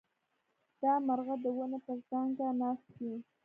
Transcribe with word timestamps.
دا 0.81 0.93
مرغه 1.05 1.35
د 1.43 1.45
ونې 1.55 1.79
پر 1.85 1.99
څانګه 2.09 2.45
ناست 2.59 2.87
دی. 2.97 3.13